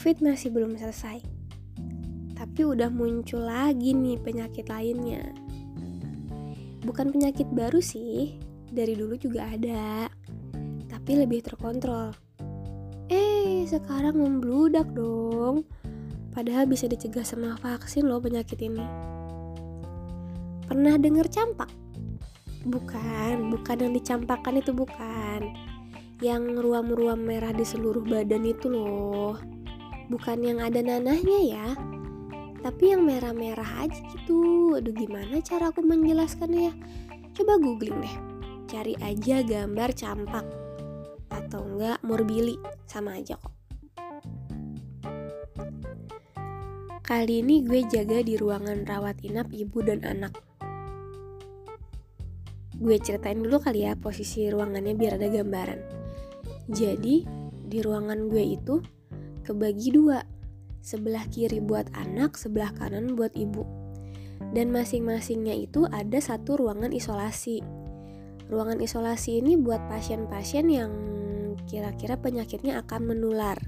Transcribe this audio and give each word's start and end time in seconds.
COVID 0.00 0.24
masih 0.24 0.48
belum 0.48 0.80
selesai. 0.80 1.20
Tapi 2.32 2.60
udah 2.64 2.88
muncul 2.88 3.44
lagi 3.44 3.92
nih 3.92 4.16
penyakit 4.16 4.72
lainnya. 4.72 5.28
Bukan 6.80 7.12
penyakit 7.12 7.44
baru 7.52 7.84
sih, 7.84 8.40
dari 8.72 8.96
dulu 8.96 9.20
juga 9.20 9.52
ada. 9.52 10.08
Tapi 10.88 11.20
lebih 11.20 11.44
terkontrol. 11.44 12.16
Eh, 13.12 13.68
sekarang 13.68 14.16
membludak 14.16 14.88
dong. 14.96 15.68
Padahal 16.32 16.64
bisa 16.64 16.88
dicegah 16.88 17.20
sama 17.20 17.60
vaksin 17.60 18.08
loh 18.08 18.24
penyakit 18.24 18.56
ini. 18.56 18.80
Pernah 20.64 20.96
dengar 20.96 21.28
campak? 21.28 21.68
Bukan, 22.64 23.52
bukan 23.52 23.76
yang 23.76 23.92
dicampakkan 23.92 24.64
itu 24.64 24.72
bukan. 24.72 25.44
Yang 26.24 26.56
ruam-ruam 26.64 27.20
merah 27.20 27.52
di 27.52 27.68
seluruh 27.68 28.00
badan 28.00 28.48
itu 28.48 28.72
loh. 28.72 29.59
Bukan 30.10 30.42
yang 30.42 30.58
ada 30.58 30.82
nanahnya 30.82 31.40
ya. 31.46 31.68
Tapi 32.60 32.92
yang 32.92 33.06
merah-merah 33.06 33.86
aja 33.86 34.02
gitu. 34.10 34.74
Aduh 34.74 34.90
gimana 34.90 35.38
cara 35.40 35.70
aku 35.70 35.86
menjelaskannya 35.86 36.62
ya? 36.68 36.74
Coba 37.32 37.56
googling 37.62 38.02
deh. 38.02 38.16
Cari 38.66 38.98
aja 38.98 39.46
gambar 39.46 39.90
campak. 39.94 40.46
Atau 41.30 41.62
enggak 41.62 42.02
morbili. 42.02 42.58
Sama 42.90 43.22
aja 43.22 43.38
kok. 43.38 43.54
Kali 47.06 47.42
ini 47.42 47.62
gue 47.62 47.86
jaga 47.86 48.18
di 48.22 48.34
ruangan 48.34 48.82
rawat 48.82 49.22
inap 49.22 49.50
ibu 49.54 49.82
dan 49.82 50.02
anak 50.02 50.50
gue 52.80 52.96
ceritain 52.96 53.36
dulu 53.36 53.60
kali 53.60 53.84
ya 53.84 53.92
posisi 53.92 54.48
ruangannya 54.48 54.96
biar 54.96 55.20
ada 55.20 55.28
gambaran. 55.28 55.80
Jadi 56.72 57.28
di 57.68 57.78
ruangan 57.84 58.26
gue 58.32 58.44
itu 58.56 58.80
kebagi 59.44 59.92
dua, 59.94 60.24
sebelah 60.80 61.24
kiri 61.28 61.60
buat 61.60 61.88
anak, 61.96 62.36
sebelah 62.36 62.72
kanan 62.76 63.14
buat 63.14 63.32
ibu. 63.36 63.64
Dan 64.50 64.72
masing-masingnya 64.72 65.54
itu 65.54 65.84
ada 65.92 66.18
satu 66.18 66.58
ruangan 66.58 66.90
isolasi. 66.90 67.60
Ruangan 68.50 68.82
isolasi 68.82 69.38
ini 69.38 69.54
buat 69.54 69.78
pasien-pasien 69.86 70.66
yang 70.66 70.90
kira-kira 71.70 72.18
penyakitnya 72.18 72.82
akan 72.82 73.14
menular. 73.14 73.60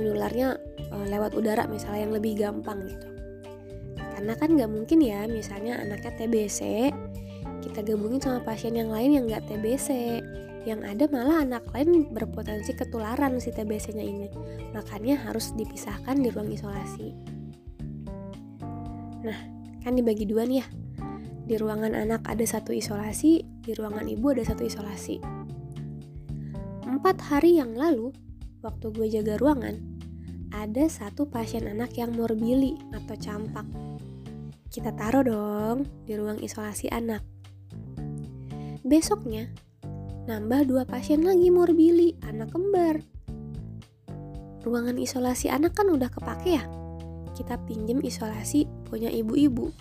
Menularnya 0.00 0.56
e, 0.78 0.96
lewat 1.10 1.36
udara 1.36 1.68
misalnya 1.68 2.08
yang 2.08 2.14
lebih 2.16 2.32
gampang 2.40 2.80
gitu. 2.88 3.08
Karena 3.98 4.32
kan 4.38 4.56
nggak 4.56 4.70
mungkin 4.72 5.04
ya 5.04 5.28
misalnya 5.28 5.80
anaknya 5.84 6.16
TBC 6.16 6.60
kita 7.60 7.84
gabungin 7.84 8.20
sama 8.20 8.40
pasien 8.40 8.72
yang 8.72 8.88
lain 8.88 9.20
yang 9.20 9.24
nggak 9.28 9.44
TBC 9.48 10.20
yang 10.68 10.84
ada 10.84 11.08
malah 11.08 11.40
anak 11.40 11.64
lain 11.72 12.12
berpotensi 12.12 12.76
ketularan 12.76 13.40
si 13.40 13.48
TBC-nya 13.48 14.04
ini. 14.04 14.28
Makanya 14.76 15.28
harus 15.28 15.56
dipisahkan 15.56 16.20
di 16.20 16.28
ruang 16.28 16.52
isolasi. 16.52 17.16
Nah 19.24 19.38
kan 19.80 19.96
dibagi 19.96 20.28
dua 20.28 20.44
nih 20.44 20.60
ya. 20.60 20.66
Di 21.50 21.58
ruangan 21.58 21.96
anak 21.96 22.22
ada 22.28 22.44
satu 22.46 22.70
isolasi 22.70 23.42
di 23.42 23.72
ruangan 23.74 24.06
ibu 24.06 24.30
ada 24.30 24.44
satu 24.44 24.62
isolasi. 24.62 25.18
Empat 26.86 27.16
hari 27.32 27.56
yang 27.58 27.74
lalu 27.74 28.12
waktu 28.60 28.92
gue 28.92 29.06
jaga 29.08 29.40
ruangan 29.40 29.80
ada 30.50 30.84
satu 30.90 31.30
pasien 31.30 31.66
anak 31.70 31.96
yang 31.96 32.12
morbili 32.12 32.76
atau 32.92 33.16
campak. 33.16 33.66
Kita 34.70 34.94
taruh 34.94 35.26
dong 35.26 35.78
di 36.06 36.14
ruang 36.14 36.38
isolasi 36.38 36.86
anak. 36.92 37.26
Besoknya, 38.86 39.50
nambah 40.28 40.68
dua 40.68 40.82
pasien 40.84 41.24
lagi 41.24 41.48
morbili, 41.48 42.16
anak 42.26 42.52
kembar. 42.52 43.00
Ruangan 44.60 45.00
isolasi 45.00 45.48
anak 45.48 45.72
kan 45.72 45.88
udah 45.88 46.12
kepake 46.12 46.60
ya? 46.60 46.64
Kita 47.32 47.56
pinjem 47.64 48.04
isolasi 48.04 48.68
punya 48.84 49.08
ibu-ibu. 49.08 49.72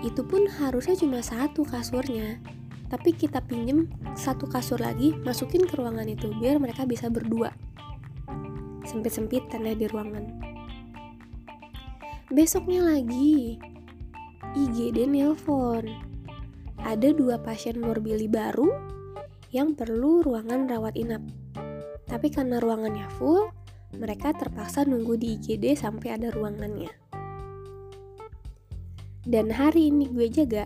Itu 0.00 0.24
pun 0.24 0.48
harusnya 0.48 0.96
cuma 0.96 1.20
satu 1.20 1.66
kasurnya. 1.68 2.40
Tapi 2.88 3.12
kita 3.12 3.44
pinjem 3.44 3.92
satu 4.16 4.48
kasur 4.48 4.80
lagi, 4.80 5.12
masukin 5.20 5.68
ke 5.68 5.76
ruangan 5.76 6.08
itu 6.08 6.32
biar 6.40 6.56
mereka 6.56 6.88
bisa 6.88 7.12
berdua. 7.12 7.52
Sempit-sempitan 8.88 9.68
ya 9.68 9.76
di 9.76 9.84
ruangan. 9.84 10.24
Besoknya 12.32 12.88
lagi, 12.88 13.60
IGD 14.56 15.04
nelpon 15.04 16.08
ada 16.80 17.10
dua 17.12 17.36
pasien 17.42 17.76
morbili 17.82 18.30
baru 18.30 18.97
yang 19.52 19.72
perlu 19.72 20.20
ruangan 20.24 20.68
rawat 20.68 20.94
inap. 20.96 21.24
Tapi 22.08 22.28
karena 22.32 22.60
ruangannya 22.60 23.08
full, 23.16 23.48
mereka 23.96 24.32
terpaksa 24.36 24.84
nunggu 24.84 25.16
di 25.16 25.36
IGD 25.36 25.76
sampai 25.76 26.16
ada 26.16 26.28
ruangannya. 26.32 26.92
Dan 29.28 29.52
hari 29.52 29.92
ini 29.92 30.08
gue 30.08 30.28
jaga, 30.32 30.64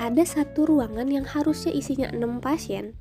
ada 0.00 0.24
satu 0.24 0.64
ruangan 0.64 1.08
yang 1.08 1.24
harusnya 1.28 1.72
isinya 1.72 2.08
6 2.08 2.40
pasien, 2.40 2.96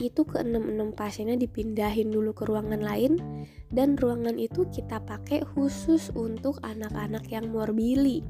itu 0.00 0.24
ke 0.24 0.40
6-6 0.40 0.96
pasiennya 0.96 1.36
dipindahin 1.36 2.08
dulu 2.08 2.32
ke 2.32 2.48
ruangan 2.48 2.80
lain, 2.80 3.20
dan 3.68 4.00
ruangan 4.00 4.40
itu 4.40 4.64
kita 4.72 5.00
pakai 5.04 5.44
khusus 5.44 6.08
untuk 6.16 6.56
anak-anak 6.64 7.28
yang 7.28 7.52
morbili 7.52 8.24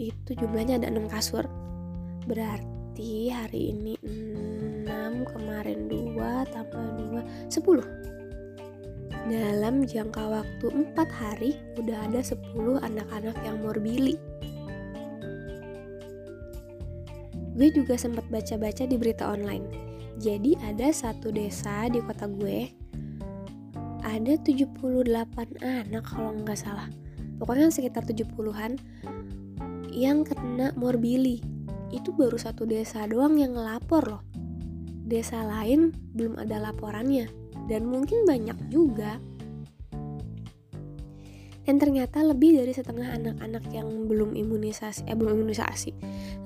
itu 0.00 0.32
jumlahnya 0.32 0.80
ada 0.80 0.88
6 0.88 1.12
kasur 1.12 1.44
berarti 2.24 2.79
hari 3.32 3.72
ini 3.72 3.96
6 4.04 5.24
kemarin 5.32 5.88
2 5.88 6.52
tambah 6.52 6.84
2 7.16 7.48
10 7.48 9.32
dalam 9.32 9.88
jangka 9.88 10.20
waktu 10.20 10.66
4 10.68 11.00
hari 11.08 11.56
udah 11.80 11.96
ada 12.12 12.20
10 12.20 12.36
anak-anak 12.84 13.36
yang 13.40 13.56
morbili. 13.64 14.20
Gue 17.56 17.68
juga 17.72 17.96
sempat 17.96 18.28
baca-baca 18.28 18.84
di 18.84 18.96
berita 19.00 19.32
online. 19.32 19.64
Jadi 20.20 20.56
ada 20.60 20.92
satu 20.92 21.32
desa 21.32 21.88
di 21.88 22.04
kota 22.04 22.28
gue 22.28 22.68
ada 24.04 24.32
78 24.44 25.08
anak 25.64 26.04
kalau 26.04 26.36
nggak 26.36 26.58
salah. 26.60 26.88
Pokoknya 27.40 27.72
sekitar 27.72 28.04
70-an 28.04 28.76
yang 29.88 30.28
kena 30.28 30.76
morbili 30.76 31.40
itu 31.90 32.14
baru 32.14 32.38
satu 32.38 32.66
desa 32.66 33.06
doang 33.06 33.38
yang 33.38 33.54
ngelapor 33.54 34.02
loh. 34.06 34.22
Desa 35.10 35.42
lain 35.42 35.90
belum 36.14 36.38
ada 36.38 36.62
laporannya 36.70 37.26
dan 37.66 37.86
mungkin 37.86 38.22
banyak 38.22 38.56
juga. 38.70 39.18
Dan 41.66 41.78
ternyata 41.78 42.26
lebih 42.26 42.58
dari 42.58 42.74
setengah 42.74 43.14
anak-anak 43.14 43.62
yang 43.70 44.10
belum 44.10 44.34
imunisasi 44.34 45.06
eh 45.06 45.14
belum 45.14 45.44
imunisasi. 45.44 45.94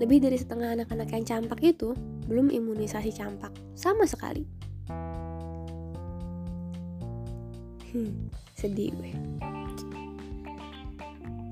Lebih 0.01 0.21
dari 0.21 0.37
setengah 0.37 0.77
anak-anak 0.77 1.09
yang 1.13 1.25
campak 1.25 1.61
itu 1.65 1.97
belum 2.29 2.53
imunisasi 2.53 3.13
campak. 3.15 3.53
Sama 3.73 4.05
sekali. 4.05 4.45
Hmm, 7.95 8.27
sedih 8.59 8.91
gue 8.91 9.15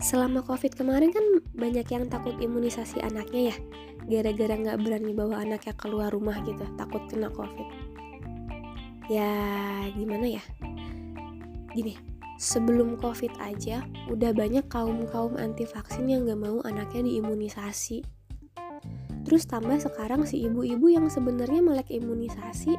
selama 0.02 0.42
covid 0.42 0.74
kemarin 0.74 1.14
kan 1.14 1.22
banyak 1.54 1.86
yang 1.86 2.10
takut 2.10 2.34
imunisasi 2.42 2.98
anaknya 3.00 3.54
ya. 3.54 3.56
Gara-gara 4.02 4.54
nggak 4.58 4.78
berani 4.82 5.14
bawa 5.14 5.46
anaknya 5.46 5.78
keluar 5.78 6.10
rumah 6.10 6.42
gitu 6.42 6.66
takut 6.74 7.06
kena 7.06 7.30
covid. 7.30 7.64
Ya 9.06 9.30
gimana 9.94 10.26
ya? 10.26 10.42
Gini 11.72 11.94
sebelum 12.42 12.98
covid 12.98 13.30
aja 13.38 13.86
udah 14.10 14.34
banyak 14.34 14.66
kaum 14.66 15.06
kaum 15.06 15.38
anti 15.38 15.62
vaksin 15.62 16.10
yang 16.10 16.26
nggak 16.26 16.42
mau 16.42 16.58
anaknya 16.66 17.06
diimunisasi. 17.06 18.02
Terus 19.22 19.46
tambah 19.46 19.78
sekarang 19.78 20.26
si 20.26 20.42
ibu-ibu 20.42 20.90
yang 20.90 21.06
sebenarnya 21.06 21.62
melek 21.62 21.94
imunisasi 21.94 22.74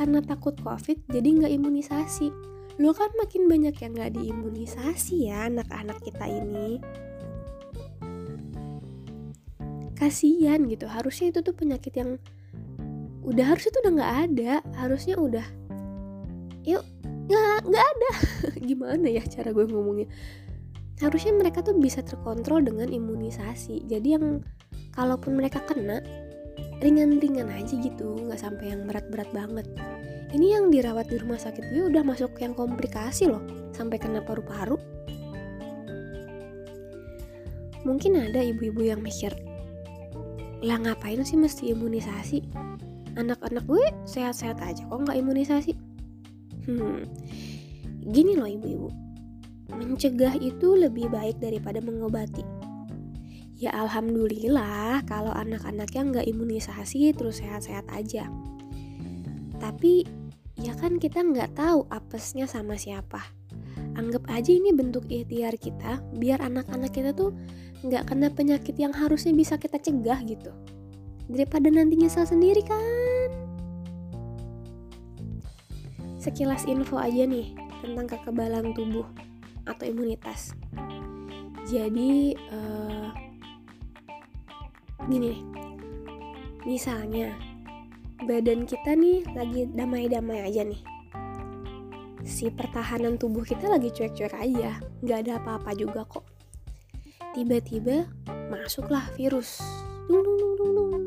karena 0.00 0.24
takut 0.24 0.56
covid 0.64 0.96
jadi 1.12 1.28
nggak 1.28 1.52
imunisasi 1.52 2.32
lo 2.82 2.90
kan 2.90 3.14
makin 3.14 3.46
banyak 3.46 3.78
yang 3.78 3.94
gak 3.94 4.18
diimunisasi 4.18 5.30
ya 5.30 5.46
anak-anak 5.46 6.02
kita 6.02 6.26
ini. 6.26 6.82
Kasihan 9.94 10.66
gitu 10.66 10.90
harusnya 10.90 11.30
itu 11.30 11.46
tuh 11.46 11.54
penyakit 11.54 11.94
yang 11.94 12.18
udah 13.22 13.54
harusnya 13.54 13.70
tuh 13.70 13.82
udah 13.86 13.92
nggak 13.94 14.14
ada 14.26 14.52
harusnya 14.82 15.14
udah 15.14 15.46
yuk 16.66 16.82
nggak 17.30 17.58
nggak 17.70 17.86
ada. 17.86 18.10
Gimana 18.68 19.06
ya 19.06 19.22
cara 19.30 19.54
gue 19.54 19.62
ngomongnya? 19.62 20.10
Harusnya 20.98 21.38
mereka 21.38 21.62
tuh 21.62 21.78
bisa 21.78 22.02
terkontrol 22.02 22.66
dengan 22.66 22.90
imunisasi. 22.90 23.86
Jadi 23.86 24.18
yang 24.18 24.42
kalaupun 24.98 25.38
mereka 25.38 25.62
kena 25.62 26.02
ringan-ringan 26.82 27.46
aja 27.46 27.78
gitu 27.78 28.18
nggak 28.26 28.42
sampai 28.42 28.74
yang 28.74 28.90
berat-berat 28.90 29.30
banget 29.30 29.70
ini 30.32 30.56
yang 30.56 30.72
dirawat 30.72 31.08
di 31.12 31.16
rumah 31.20 31.38
sakit 31.38 31.72
gue 31.72 31.88
udah 31.92 32.02
masuk 32.04 32.32
yang 32.40 32.56
komplikasi 32.56 33.28
loh 33.28 33.44
sampai 33.76 34.00
kena 34.00 34.24
paru-paru 34.24 34.76
mungkin 37.84 38.18
ada 38.18 38.40
ibu-ibu 38.40 38.82
yang 38.84 39.00
mikir 39.04 39.32
lah 40.62 40.78
ngapain 40.78 41.20
sih 41.26 41.36
mesti 41.36 41.70
imunisasi 41.74 42.42
anak-anak 43.20 43.64
gue 43.68 43.84
sehat-sehat 44.08 44.62
aja 44.62 44.86
kok 44.86 45.02
nggak 45.04 45.18
imunisasi 45.18 45.92
Hmm, 46.62 47.10
gini 48.06 48.38
loh 48.38 48.46
ibu-ibu, 48.46 48.86
mencegah 49.74 50.38
itu 50.38 50.78
lebih 50.78 51.10
baik 51.10 51.42
daripada 51.42 51.82
mengobati. 51.82 52.46
Ya 53.58 53.74
alhamdulillah 53.74 55.02
kalau 55.10 55.34
anak-anaknya 55.34 56.02
nggak 56.06 56.26
imunisasi 56.30 57.10
terus 57.18 57.42
sehat-sehat 57.42 57.82
aja. 57.90 58.30
Tapi 59.58 60.06
ya 60.60 60.76
kan 60.76 61.00
kita 61.00 61.24
nggak 61.24 61.56
tahu 61.56 61.88
apesnya 61.88 62.44
sama 62.44 62.76
siapa. 62.76 63.24
Anggap 63.92 64.24
aja 64.32 64.52
ini 64.52 64.72
bentuk 64.72 65.04
ikhtiar 65.08 65.56
kita 65.60 66.00
biar 66.16 66.40
anak-anak 66.40 66.92
kita 66.92 67.12
tuh 67.12 67.36
nggak 67.84 68.08
kena 68.08 68.28
penyakit 68.32 68.76
yang 68.78 68.92
harusnya 68.92 69.32
bisa 69.36 69.60
kita 69.60 69.76
cegah 69.76 70.20
gitu. 70.24 70.52
Daripada 71.28 71.68
nanti 71.68 72.00
nyesal 72.00 72.24
sendiri 72.24 72.64
kan. 72.64 73.28
Sekilas 76.16 76.64
info 76.70 77.02
aja 77.02 77.26
nih 77.26 77.52
tentang 77.82 78.06
kekebalan 78.06 78.72
tubuh 78.72 79.04
atau 79.66 79.84
imunitas. 79.84 80.54
Jadi 81.66 82.34
uh, 82.50 83.10
gini 85.10 85.42
misalnya 86.62 87.34
badan 88.22 88.64
kita 88.64 88.94
nih 88.94 89.26
lagi 89.34 89.66
damai-damai 89.70 90.46
aja 90.46 90.62
nih. 90.62 90.82
Si 92.22 92.48
pertahanan 92.54 93.18
tubuh 93.18 93.42
kita 93.42 93.66
lagi 93.66 93.90
cuek-cuek 93.90 94.34
aja. 94.34 94.78
Nggak 95.02 95.18
ada 95.26 95.32
apa-apa 95.42 95.74
juga 95.74 96.06
kok. 96.06 96.22
Tiba-tiba 97.34 98.06
masuklah 98.48 99.02
virus. 99.18 99.58
Dung, 100.06 100.22
dung, 100.22 100.38
dung, 100.38 100.54
dung, 100.58 100.72
dung. 100.74 101.04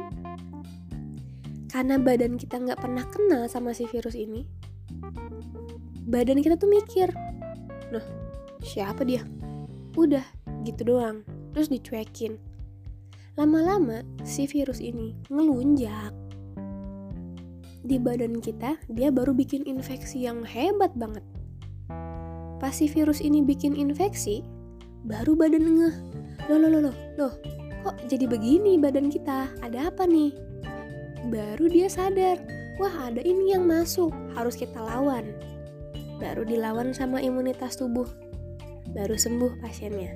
karena 1.75 1.99
badan 1.99 2.39
kita 2.39 2.55
nggak 2.55 2.79
pernah 2.79 3.03
kenal 3.11 3.51
sama 3.51 3.75
si 3.75 3.83
virus 3.91 4.15
ini 4.15 4.47
badan 6.07 6.39
kita 6.39 6.55
tuh 6.55 6.71
mikir 6.71 7.11
nah 7.91 7.99
siapa 8.65 9.05
dia? 9.05 9.21
Udah 9.93 10.25
gitu 10.65 10.95
doang. 10.95 11.21
Terus 11.53 11.69
dicuekin. 11.71 12.41
Lama-lama 13.35 14.01
si 14.23 14.47
virus 14.47 14.79
ini 14.79 15.13
ngelunjak 15.27 16.14
di 17.85 18.01
badan 18.01 18.41
kita 18.41 18.81
dia 18.89 19.13
baru 19.13 19.37
bikin 19.37 19.61
infeksi 19.69 20.25
yang 20.25 20.41
hebat 20.41 20.89
banget. 20.97 21.21
Pas 22.57 22.73
si 22.73 22.89
virus 22.89 23.21
ini 23.21 23.45
bikin 23.45 23.77
infeksi 23.77 24.41
baru 25.05 25.37
badan 25.37 25.63
ngeh. 25.77 25.95
Loh 26.49 26.57
loh 26.57 26.69
loh 26.69 26.81
loh 26.89 26.95
loh 27.21 27.33
kok 27.85 27.95
jadi 28.09 28.25
begini 28.25 28.81
badan 28.81 29.13
kita? 29.13 29.53
Ada 29.61 29.93
apa 29.93 30.09
nih? 30.09 30.33
Baru 31.29 31.69
dia 31.69 31.85
sadar 31.85 32.41
wah 32.81 33.07
ada 33.07 33.21
ini 33.21 33.53
yang 33.53 33.69
masuk 33.69 34.09
harus 34.33 34.57
kita 34.57 34.81
lawan. 34.81 35.37
Baru 36.17 36.41
dilawan 36.41 36.91
sama 36.91 37.21
imunitas 37.21 37.77
tubuh 37.77 38.09
baru 38.95 39.13
sembuh 39.19 39.59
pasiennya. 39.61 40.15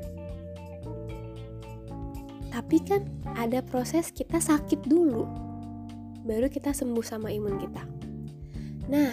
Tapi 2.50 2.77
kan 2.81 3.06
ada 3.38 3.62
proses 3.62 4.10
kita 4.10 4.42
sakit 4.42 4.88
dulu, 4.89 5.49
baru 6.30 6.46
kita 6.46 6.78
sembuh 6.78 7.02
sama 7.02 7.34
imun 7.34 7.58
kita. 7.58 7.81
Nah, 8.86 9.10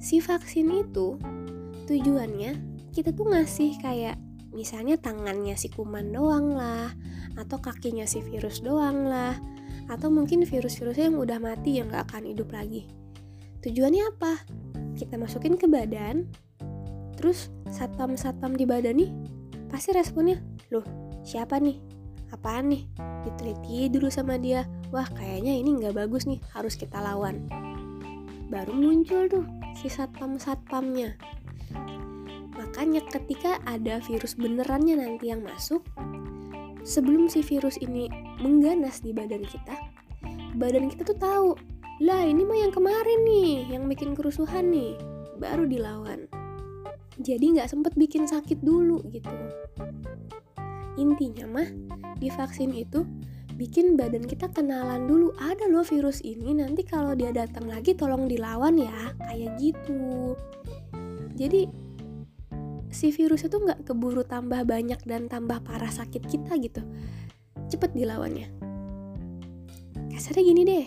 si 0.00 0.24
vaksin 0.24 0.72
itu 0.72 1.20
tujuannya 1.84 2.56
kita 2.96 3.12
tuh 3.12 3.28
ngasih 3.28 3.76
kayak 3.84 4.16
misalnya 4.56 4.96
tangannya 4.96 5.52
si 5.60 5.68
kuman 5.68 6.16
doang 6.16 6.56
lah, 6.56 6.96
atau 7.36 7.60
kakinya 7.60 8.08
si 8.08 8.24
virus 8.24 8.64
doang 8.64 9.04
lah, 9.04 9.36
atau 9.92 10.08
mungkin 10.08 10.48
virus-virusnya 10.48 11.12
yang 11.12 11.20
udah 11.20 11.36
mati 11.36 11.76
yang 11.76 11.92
gak 11.92 12.08
akan 12.08 12.32
hidup 12.32 12.48
lagi. 12.56 12.88
Tujuannya 13.60 14.02
apa? 14.16 14.40
Kita 14.96 15.20
masukin 15.20 15.60
ke 15.60 15.68
badan, 15.68 16.24
terus 17.20 17.52
satpam-satpam 17.68 18.56
di 18.56 18.64
badan 18.64 18.96
nih 18.96 19.12
pasti 19.68 19.92
responnya, 19.92 20.40
loh 20.72 20.84
siapa 21.20 21.60
nih 21.60 21.76
apaan 22.30 22.70
nih 22.70 22.86
diteliti 23.26 23.90
dulu 23.90 24.08
sama 24.08 24.38
dia 24.38 24.64
wah 24.90 25.08
kayaknya 25.14 25.56
ini 25.56 25.80
nggak 25.80 25.96
bagus 25.96 26.26
nih 26.26 26.38
harus 26.54 26.74
kita 26.78 26.98
lawan. 26.98 27.46
Baru 28.46 28.74
muncul 28.74 29.26
tuh 29.26 29.46
si 29.76 29.90
satpam 29.90 30.40
satpamnya 30.40 31.18
makanya 32.56 33.04
ketika 33.12 33.60
ada 33.68 34.00
virus 34.04 34.32
benerannya 34.34 34.96
nanti 34.96 35.28
yang 35.28 35.44
masuk 35.44 35.84
sebelum 36.82 37.28
si 37.28 37.44
virus 37.44 37.76
ini 37.78 38.08
mengganas 38.40 39.04
di 39.04 39.12
badan 39.12 39.44
kita 39.44 39.76
badan 40.56 40.88
kita 40.88 41.04
tuh 41.04 41.18
tahu 41.20 41.50
lah 42.04 42.24
ini 42.24 42.44
mah 42.44 42.56
yang 42.56 42.72
kemarin 42.72 43.24
nih 43.24 43.72
yang 43.72 43.88
bikin 43.88 44.12
kerusuhan 44.12 44.68
nih 44.68 44.92
baru 45.40 45.64
dilawan. 45.64 46.28
Jadi 47.16 47.56
nggak 47.56 47.72
sempet 47.72 47.96
bikin 47.96 48.28
sakit 48.28 48.60
dulu 48.60 49.00
gitu. 49.08 49.32
Intinya 51.00 51.48
mah 51.48 51.68
di 52.20 52.28
vaksin 52.28 52.76
itu 52.76 53.08
bikin 53.56 53.96
badan 53.96 54.28
kita 54.28 54.52
kenalan 54.52 55.08
dulu. 55.08 55.32
Ada 55.40 55.66
loh 55.66 55.82
virus 55.82 56.20
ini. 56.20 56.52
Nanti 56.52 56.84
kalau 56.84 57.16
dia 57.16 57.32
datang 57.32 57.66
lagi 57.66 57.96
tolong 57.96 58.28
dilawan 58.28 58.76
ya. 58.76 59.16
Kayak 59.24 59.56
gitu. 59.58 60.36
Jadi 61.34 61.66
si 62.92 63.10
virus 63.12 63.48
itu 63.48 63.56
nggak 63.56 63.88
keburu 63.88 64.22
tambah 64.22 64.62
banyak 64.62 65.00
dan 65.08 65.26
tambah 65.26 65.64
parah 65.64 65.90
sakit 65.90 66.22
kita 66.28 66.54
gitu. 66.60 66.84
Cepet 67.72 67.96
dilawannya. 67.96 68.46
Kasarnya 70.12 70.44
gini 70.44 70.62
deh. 70.62 70.86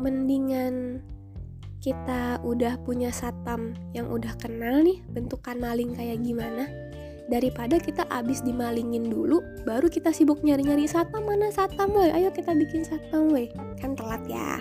Mendingan 0.00 1.04
kita 1.82 2.38
udah 2.46 2.78
punya 2.82 3.10
satpam 3.10 3.74
yang 3.90 4.06
udah 4.06 4.38
kenal 4.38 4.82
nih 4.86 5.02
bentukan 5.10 5.58
maling 5.58 5.90
kayak 5.98 6.22
gimana 6.22 6.70
daripada 7.30 7.78
kita 7.78 8.06
abis 8.10 8.42
dimalingin 8.42 9.06
dulu 9.06 9.42
baru 9.62 9.86
kita 9.86 10.10
sibuk 10.10 10.42
nyari-nyari 10.42 10.86
satpam. 10.86 11.22
Mana 11.22 11.50
satpam 11.54 11.94
woi 11.94 12.10
ayo 12.10 12.30
kita 12.34 12.54
bikin 12.54 12.82
satpam 12.82 13.30
woi 13.30 13.50
kan 13.78 13.94
telat 13.94 14.22
ya. 14.26 14.58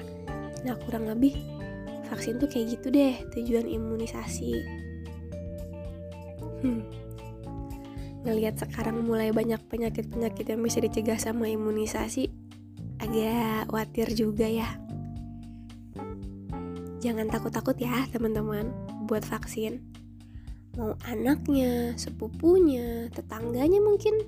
Nah 0.61 0.77
kurang 0.85 1.09
lebih 1.09 1.37
vaksin 2.11 2.37
tuh 2.37 2.49
kayak 2.51 2.77
gitu 2.77 2.87
deh 2.91 3.15
tujuan 3.33 3.65
imunisasi. 3.65 4.81
Hmm. 6.61 6.85
ngelihat 8.21 8.53
sekarang 8.53 9.01
mulai 9.01 9.33
banyak 9.33 9.57
penyakit-penyakit 9.65 10.45
yang 10.45 10.61
bisa 10.61 10.77
dicegah 10.77 11.17
sama 11.17 11.49
imunisasi 11.49 12.29
agak 13.01 13.65
khawatir 13.65 14.13
juga 14.13 14.45
ya. 14.45 14.69
Jangan 17.01 17.33
takut-takut 17.33 17.73
ya 17.81 18.05
teman-teman 18.13 18.69
buat 19.09 19.25
vaksin 19.25 19.81
mau 20.79 20.95
anaknya, 21.07 21.95
sepupunya, 21.99 23.11
tetangganya 23.11 23.83
mungkin 23.83 24.23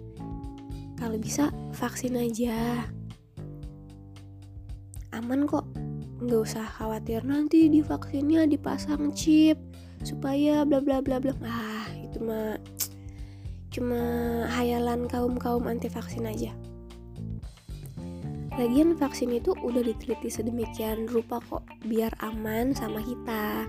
kalau 1.00 1.16
bisa 1.20 1.52
vaksin 1.76 2.20
aja. 2.20 2.88
Aman 5.14 5.46
kok, 5.46 5.68
nggak 6.24 6.42
usah 6.42 6.66
khawatir 6.66 7.22
nanti 7.24 7.70
di 7.70 7.84
vaksinnya 7.84 8.48
dipasang 8.50 9.14
chip 9.14 9.60
supaya 10.04 10.66
bla 10.68 10.80
bla 10.84 11.00
bla 11.00 11.22
bla. 11.22 11.34
Ah, 11.44 11.88
itu 12.00 12.18
mah 12.24 12.58
cuma 13.74 14.02
hayalan 14.54 15.10
kaum-kaum 15.10 15.66
anti 15.66 15.90
vaksin 15.90 16.30
aja. 16.30 16.54
Lagian 18.54 18.94
vaksin 18.94 19.34
itu 19.34 19.50
udah 19.66 19.82
diteliti 19.82 20.30
sedemikian 20.30 21.10
rupa 21.10 21.42
kok 21.42 21.66
biar 21.90 22.14
aman 22.22 22.70
sama 22.78 23.02
kita. 23.02 23.66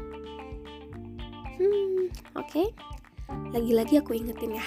Hmm, 1.56 1.93
oke. 2.34 2.48
Okay. 2.50 2.66
Lagi-lagi 3.54 4.02
aku 4.02 4.18
ingetin 4.18 4.58
ya. 4.58 4.66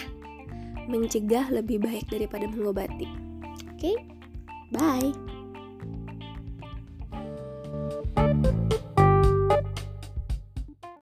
Mencegah 0.88 1.52
lebih 1.52 1.84
baik 1.84 2.08
daripada 2.08 2.48
mengobati. 2.48 3.08
Oke? 3.76 3.94
Okay? 3.94 3.96
Bye. 4.72 5.27